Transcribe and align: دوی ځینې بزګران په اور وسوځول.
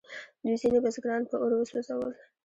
دوی 0.43 0.55
ځینې 0.61 0.79
بزګران 0.83 1.21
په 1.29 1.35
اور 1.43 1.51
وسوځول. 1.55 2.13